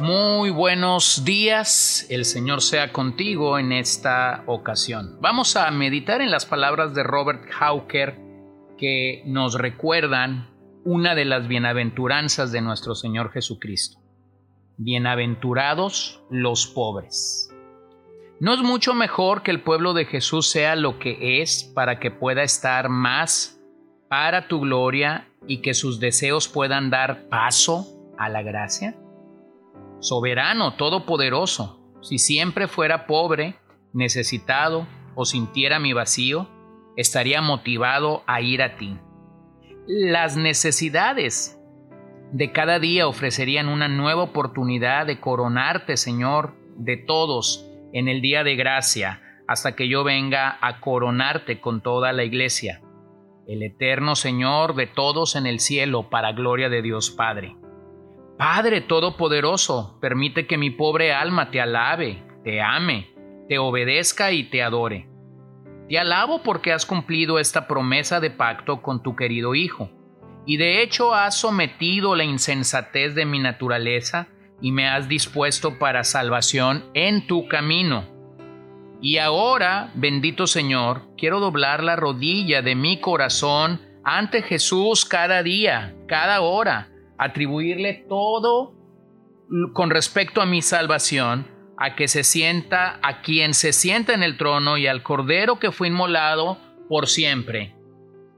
[0.00, 5.18] Muy buenos días, el Señor sea contigo en esta ocasión.
[5.20, 8.16] Vamos a meditar en las palabras de Robert Hawker
[8.78, 10.50] que nos recuerdan
[10.84, 13.98] una de las bienaventuranzas de nuestro Señor Jesucristo.
[14.76, 17.52] Bienaventurados los pobres.
[18.38, 22.12] ¿No es mucho mejor que el pueblo de Jesús sea lo que es para que
[22.12, 23.60] pueda estar más
[24.08, 28.94] para tu gloria y que sus deseos puedan dar paso a la gracia?
[30.00, 33.56] Soberano, todopoderoso, si siempre fuera pobre,
[33.92, 36.48] necesitado o sintiera mi vacío,
[36.96, 38.98] estaría motivado a ir a ti.
[39.86, 41.60] Las necesidades
[42.32, 48.44] de cada día ofrecerían una nueva oportunidad de coronarte, Señor, de todos en el día
[48.44, 52.82] de gracia, hasta que yo venga a coronarte con toda la iglesia,
[53.46, 57.56] el eterno Señor de todos en el cielo, para gloria de Dios Padre.
[58.38, 63.10] Padre Todopoderoso, permite que mi pobre alma te alabe, te ame,
[63.48, 65.08] te obedezca y te adore.
[65.88, 69.90] Te alabo porque has cumplido esta promesa de pacto con tu querido Hijo,
[70.46, 74.28] y de hecho has sometido la insensatez de mi naturaleza
[74.60, 78.04] y me has dispuesto para salvación en tu camino.
[79.02, 85.96] Y ahora, bendito Señor, quiero doblar la rodilla de mi corazón ante Jesús cada día,
[86.06, 88.74] cada hora, atribuirle todo
[89.72, 94.36] con respecto a mi salvación, a que se sienta, a quien se sienta en el
[94.36, 96.58] trono y al Cordero que fue inmolado
[96.88, 97.74] por siempre.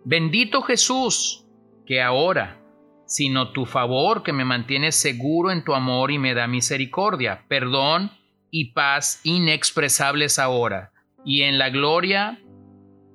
[0.05, 1.47] Bendito Jesús,
[1.87, 2.61] que ahora,
[3.07, 8.13] sino tu favor que me mantiene seguro en tu amor y me da misericordia, perdón
[8.51, 10.93] y paz inexpresables ahora
[11.25, 12.39] y en la gloria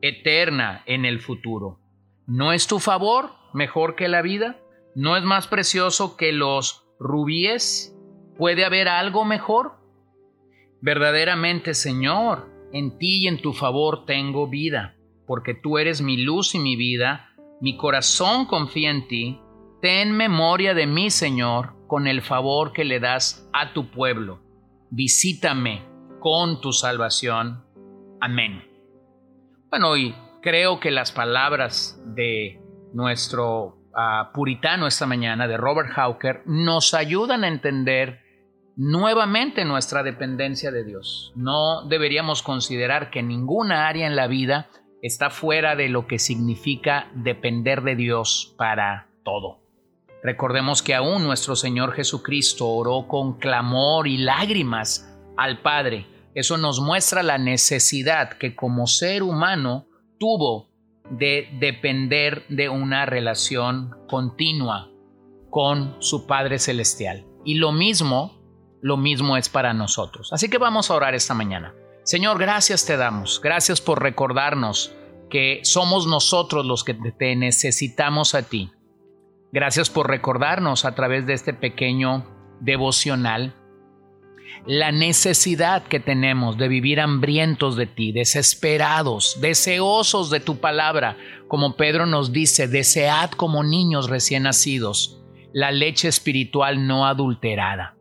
[0.01, 1.79] eterna en el futuro.
[2.27, 4.57] ¿No es tu favor mejor que la vida?
[4.95, 7.93] ¿No es más precioso que los rubíes?
[8.37, 9.73] ¿Puede haber algo mejor?
[10.79, 14.95] Verdaderamente, Señor, en ti y en tu favor tengo vida,
[15.27, 19.41] porque tú eres mi luz y mi vida, mi corazón confía en ti.
[19.81, 24.39] Ten memoria de mí, Señor, con el favor que le das a tu pueblo.
[24.91, 25.83] Visítame
[26.21, 27.65] con tu salvación.
[28.21, 28.63] Amén.
[29.69, 32.61] Bueno, y creo que las palabras de
[32.93, 33.77] nuestro
[34.33, 38.21] puritano esta mañana de Robert Hawker nos ayudan a entender
[38.75, 41.31] nuevamente nuestra dependencia de Dios.
[41.35, 44.69] No deberíamos considerar que ninguna área en la vida
[45.01, 49.59] está fuera de lo que significa depender de Dios para todo.
[50.23, 56.07] Recordemos que aún nuestro Señor Jesucristo oró con clamor y lágrimas al Padre.
[56.33, 59.85] Eso nos muestra la necesidad que como ser humano
[60.17, 60.69] tuvo
[61.09, 64.89] de depender de una relación continua
[65.49, 67.25] con su Padre Celestial.
[67.43, 68.41] Y lo mismo,
[68.81, 70.33] lo mismo es para nosotros.
[70.33, 71.73] Así que vamos a orar esta mañana.
[72.03, 73.41] Señor, gracias te damos.
[73.41, 74.95] Gracias por recordarnos
[75.29, 78.71] que somos nosotros los que te necesitamos a ti.
[79.51, 82.25] Gracias por recordarnos a través de este pequeño
[82.59, 83.55] devocional
[84.65, 91.17] la necesidad que tenemos de vivir hambrientos de ti, desesperados, deseosos de tu palabra,
[91.47, 95.21] como Pedro nos dice, desead como niños recién nacidos
[95.55, 97.95] la leche espiritual no adulterada.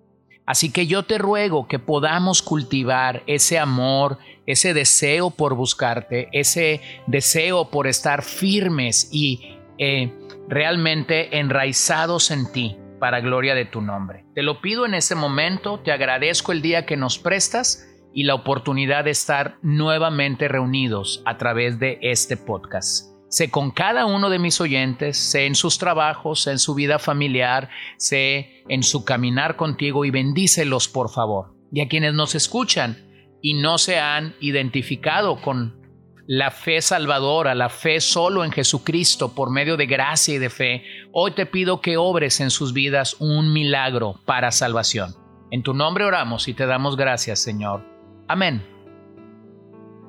[0.45, 6.81] Así que yo te ruego que podamos cultivar ese amor, ese deseo por buscarte, ese
[7.07, 10.13] deseo por estar firmes y eh,
[10.49, 14.25] realmente enraizados en ti para gloria de tu nombre.
[14.35, 18.35] Te lo pido en este momento, te agradezco el día que nos prestas y la
[18.35, 23.15] oportunidad de estar nuevamente reunidos a través de este podcast.
[23.29, 27.01] Sé con cada uno de mis oyentes, sé en sus trabajos, sé en su vida
[27.01, 31.57] familiar, sé en su caminar contigo y bendícelos por favor.
[31.73, 32.97] Y a quienes nos escuchan
[33.43, 35.84] y no se han identificado con
[36.27, 40.85] la fe salvadora, la fe solo en Jesucristo por medio de gracia y de fe,
[41.13, 45.15] hoy te pido que obres en sus vidas un milagro para salvación.
[45.51, 47.83] En tu nombre oramos y te damos gracias, Señor.
[48.27, 48.67] Amén.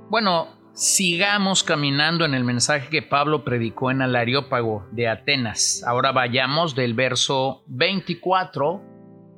[0.10, 5.84] Bueno, sigamos caminando en el mensaje que Pablo predicó en el Areópago de Atenas.
[5.86, 8.82] Ahora vayamos del verso 24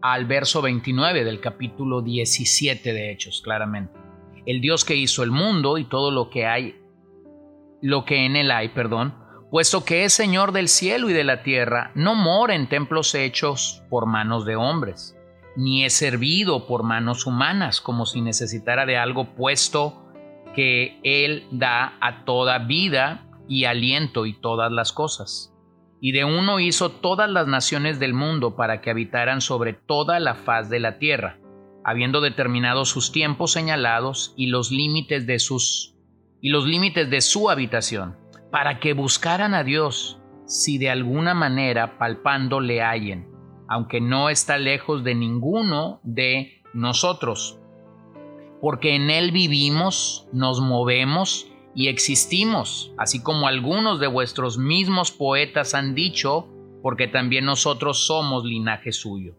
[0.01, 4.06] al verso 29 del capítulo 17 de Hechos, claramente
[4.47, 6.75] el Dios que hizo el mundo y todo lo que hay
[7.81, 9.13] lo que en él hay, perdón,
[9.51, 13.83] puesto que es Señor del cielo y de la tierra, no mora en templos hechos
[13.89, 15.15] por manos de hombres,
[15.55, 20.03] ni es servido por manos humanas, como si necesitara de algo puesto
[20.55, 25.53] que Él da a toda vida y aliento y todas las cosas.
[25.99, 30.35] Y de uno hizo todas las naciones del mundo para que habitaran sobre toda la
[30.35, 31.39] faz de la tierra,
[31.87, 35.95] habiendo determinado sus tiempos señalados y los límites de sus
[36.41, 38.17] y los límites de su habitación
[38.51, 43.29] para que buscaran a Dios, si de alguna manera palpando le hallen,
[43.69, 47.57] aunque no está lejos de ninguno de nosotros.
[48.59, 55.73] Porque en Él vivimos, nos movemos y existimos, así como algunos de vuestros mismos poetas
[55.73, 56.49] han dicho,
[56.81, 59.35] porque también nosotros somos linaje suyo.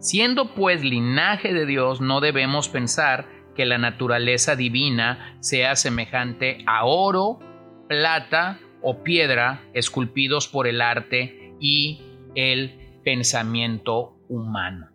[0.00, 6.84] Siendo pues linaje de Dios, no debemos pensar que la naturaleza divina sea semejante a
[6.84, 7.40] oro
[7.88, 12.00] plata o piedra esculpidos por el arte y
[12.36, 14.86] el pensamiento humano.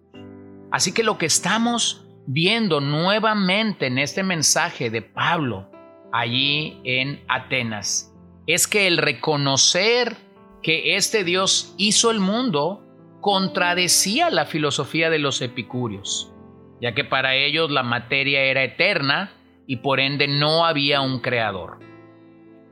[0.71, 5.69] Así que lo que estamos viendo nuevamente en este mensaje de Pablo
[6.13, 8.13] allí en Atenas
[8.47, 10.15] es que el reconocer
[10.61, 12.82] que este Dios hizo el mundo
[13.23, 16.33] contradecía la filosofía de los epicúreos,
[16.81, 19.31] ya que para ellos la materia era eterna
[19.65, 21.79] y por ende no había un creador.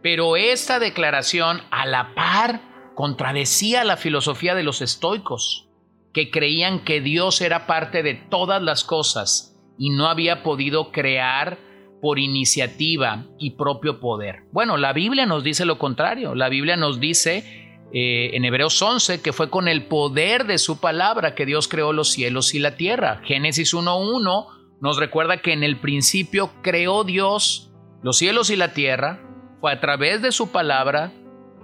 [0.04, 2.60] Pero esta declaración a la par
[2.96, 5.70] contradecía la filosofía de los estoicos,
[6.14, 11.58] que creían que Dios era parte de todas las cosas y no había podido crear
[12.02, 14.44] por iniciativa y propio poder.
[14.52, 16.36] Bueno, la Biblia nos dice lo contrario.
[16.36, 20.80] La Biblia nos dice eh, en Hebreos 11 que fue con el poder de su
[20.80, 23.22] palabra que Dios creó los cielos y la tierra.
[23.26, 24.48] Génesis 1.1
[24.80, 27.72] nos recuerda que en el principio creó Dios
[28.02, 29.20] los cielos y la tierra
[29.60, 31.12] fue a través de su palabra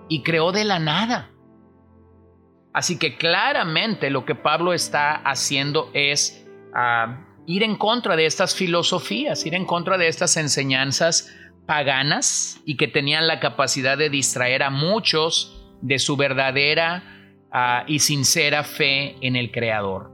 [0.08, 1.32] y creó de la nada.
[2.74, 6.46] Así que claramente lo que Pablo está haciendo es
[6.76, 11.34] ah, ir en contra de estas filosofías, ir en contra de estas enseñanzas
[11.66, 17.04] paganas y que tenían la capacidad de distraer a muchos de su verdadera
[17.52, 20.12] ah, y sincera fe en el Creador.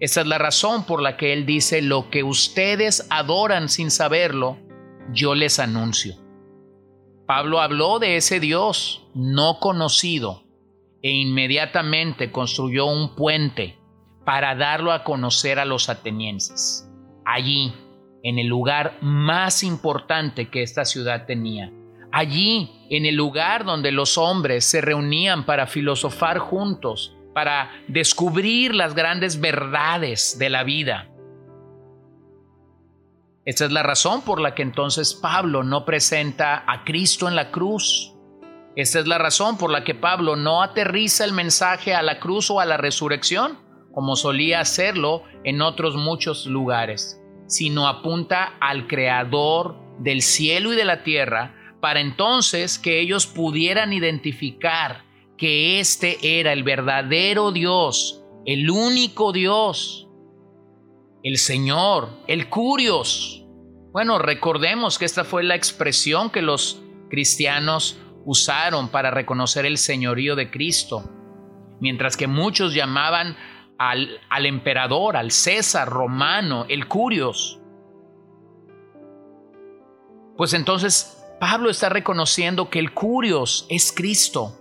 [0.00, 4.58] Esa es la razón por la que él dice, lo que ustedes adoran sin saberlo,
[5.12, 6.16] yo les anuncio.
[7.26, 10.44] Pablo habló de ese Dios no conocido
[11.00, 13.78] e inmediatamente construyó un puente
[14.24, 16.90] para darlo a conocer a los atenienses.
[17.24, 17.72] Allí,
[18.22, 21.72] en el lugar más importante que esta ciudad tenía.
[22.10, 28.94] Allí, en el lugar donde los hombres se reunían para filosofar juntos, para descubrir las
[28.94, 31.08] grandes verdades de la vida.
[33.44, 37.50] Esta es la razón por la que entonces Pablo no presenta a Cristo en la
[37.50, 38.14] cruz.
[38.76, 42.48] Esta es la razón por la que Pablo no aterriza el mensaje a la cruz
[42.50, 43.58] o a la resurrección,
[43.92, 50.84] como solía hacerlo en otros muchos lugares, sino apunta al Creador del cielo y de
[50.84, 51.54] la tierra,
[51.84, 55.04] para entonces que ellos pudieran identificar
[55.36, 60.08] que este era el verdadero Dios, el único Dios,
[61.22, 63.44] el Señor, el Curios.
[63.92, 70.36] Bueno, recordemos que esta fue la expresión que los cristianos usaron para reconocer el señorío
[70.36, 71.04] de Cristo,
[71.80, 73.36] mientras que muchos llamaban
[73.76, 77.60] al, al emperador, al César romano, el Curios.
[80.38, 84.60] Pues entonces Pablo está reconociendo que el Curios es Cristo.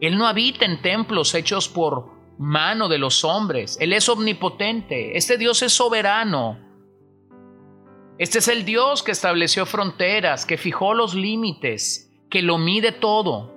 [0.00, 3.78] Él no habita en templos hechos por mano de los hombres.
[3.80, 5.16] Él es omnipotente.
[5.16, 6.58] Este Dios es soberano.
[8.18, 13.54] Este es el Dios que estableció fronteras, que fijó los límites, que lo mide todo.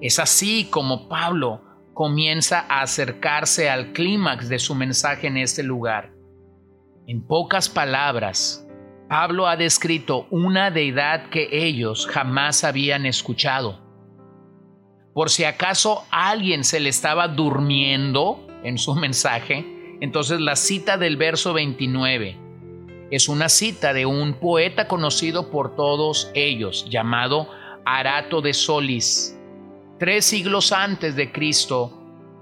[0.00, 1.62] Es así como Pablo
[1.94, 6.12] comienza a acercarse al clímax de su mensaje en este lugar.
[7.06, 8.61] En pocas palabras,
[9.12, 13.78] Pablo ha descrito una deidad que ellos jamás habían escuchado
[15.12, 19.66] por si acaso alguien se le estaba durmiendo en su mensaje,
[20.00, 22.38] entonces la cita del verso 29
[23.10, 27.50] es una cita de un poeta conocido por todos ellos, llamado
[27.84, 29.38] Arato de Solis.
[29.98, 31.92] Tres siglos antes de Cristo,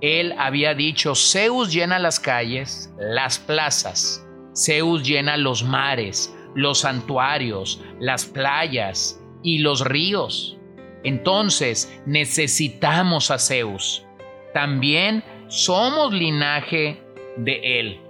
[0.00, 4.24] él había dicho, Zeus llena las calles, las plazas,
[4.54, 10.58] Zeus llena los mares, los santuarios, las playas y los ríos.
[11.02, 14.04] Entonces necesitamos a Zeus.
[14.52, 17.02] También somos linaje
[17.36, 18.00] de él.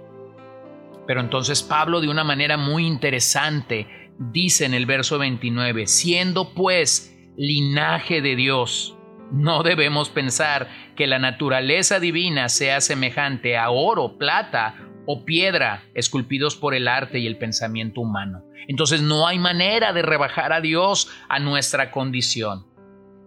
[1.07, 7.17] Pero entonces Pablo de una manera muy interesante dice en el verso 29, siendo pues
[7.37, 8.95] linaje de Dios,
[9.31, 16.55] no debemos pensar que la naturaleza divina sea semejante a oro, plata o piedra esculpidos
[16.55, 18.43] por el arte y el pensamiento humano.
[18.67, 22.65] Entonces no hay manera de rebajar a Dios a nuestra condición.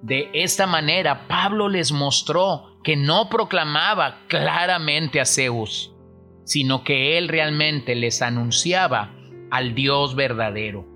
[0.03, 5.93] De esta manera Pablo les mostró que no proclamaba claramente a Zeus,
[6.45, 9.15] sino que él realmente les anunciaba
[9.51, 10.87] al Dios verdadero.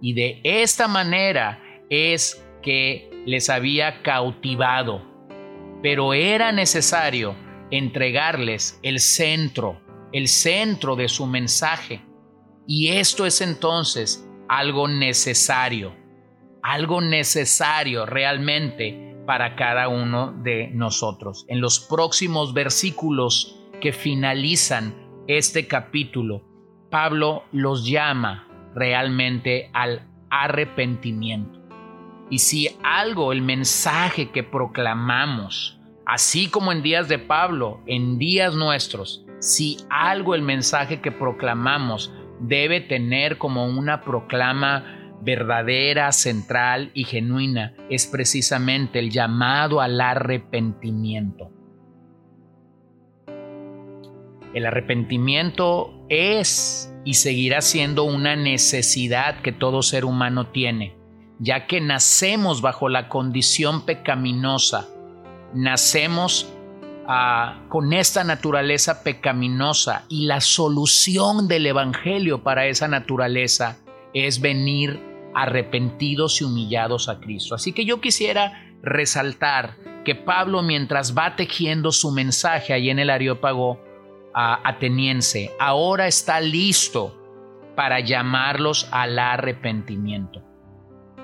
[0.00, 5.02] Y de esta manera es que les había cautivado,
[5.82, 7.36] pero era necesario
[7.70, 9.80] entregarles el centro,
[10.12, 12.02] el centro de su mensaje.
[12.66, 15.94] Y esto es entonces algo necesario,
[16.62, 21.44] algo necesario realmente para cada uno de nosotros.
[21.48, 24.94] En los próximos versículos que finalizan
[25.26, 26.44] este capítulo,
[26.90, 31.60] Pablo los llama realmente al arrepentimiento.
[32.30, 38.54] Y si algo, el mensaje que proclamamos, así como en días de Pablo, en días
[38.54, 47.04] nuestros, si algo el mensaje que proclamamos debe tener como una proclama verdadera, central y
[47.04, 51.50] genuina, es precisamente el llamado al arrepentimiento.
[54.54, 60.94] El arrepentimiento es y seguirá siendo una necesidad que todo ser humano tiene,
[61.40, 64.88] ya que nacemos bajo la condición pecaminosa,
[65.52, 66.52] nacemos
[67.68, 73.78] con esta naturaleza pecaminosa y la solución del Evangelio para esa naturaleza
[74.14, 75.00] es venir
[75.34, 77.54] arrepentidos y humillados a Cristo.
[77.54, 83.10] Así que yo quisiera resaltar que Pablo mientras va tejiendo su mensaje ahí en el
[83.10, 83.80] Areópago,
[84.34, 87.18] ateniense ahora está listo
[87.76, 90.42] para llamarlos al arrepentimiento.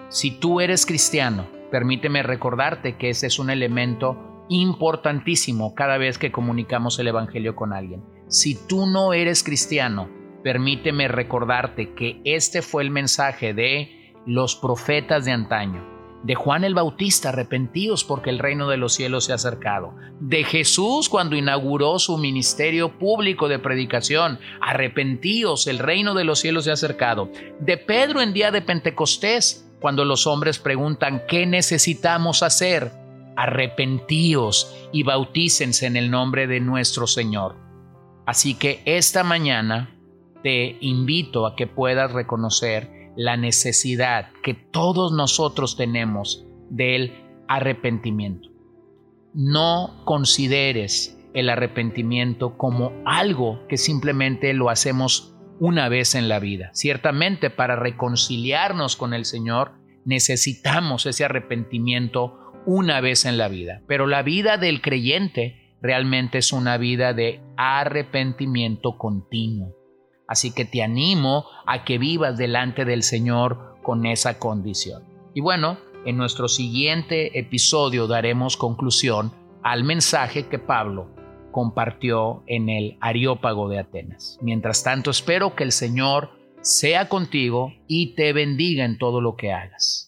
[0.08, 6.32] Si tú eres cristiano, permíteme recordarte que ese es un elemento importantísimo cada vez que
[6.32, 8.04] comunicamos el Evangelio con alguien.
[8.28, 10.08] Si tú no eres cristiano,
[10.42, 16.74] permíteme recordarte que este fue el mensaje de los profetas de antaño de Juan el
[16.74, 21.98] Bautista, arrepentíos porque el reino de los cielos se ha acercado, de Jesús cuando inauguró
[21.98, 27.76] su ministerio público de predicación, arrepentíos, el reino de los cielos se ha acercado, de
[27.76, 32.90] Pedro en día de Pentecostés, cuando los hombres preguntan qué necesitamos hacer,
[33.38, 37.56] arrepentíos y bautícense en el nombre de nuestro Señor.
[38.26, 39.96] Así que esta mañana
[40.42, 47.14] te invito a que puedas reconocer la necesidad que todos nosotros tenemos del
[47.46, 48.48] arrepentimiento.
[49.34, 56.70] No consideres el arrepentimiento como algo que simplemente lo hacemos una vez en la vida.
[56.72, 64.06] Ciertamente para reconciliarnos con el Señor necesitamos ese arrepentimiento una vez en la vida, pero
[64.06, 69.74] la vida del creyente realmente es una vida de arrepentimiento continuo.
[70.26, 75.02] Así que te animo a que vivas delante del Señor con esa condición.
[75.34, 81.10] Y bueno, en nuestro siguiente episodio daremos conclusión al mensaje que Pablo
[81.50, 84.38] compartió en el Areópago de Atenas.
[84.42, 89.52] Mientras tanto, espero que el Señor sea contigo y te bendiga en todo lo que
[89.52, 90.07] hagas.